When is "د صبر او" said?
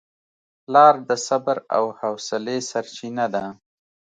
1.09-1.83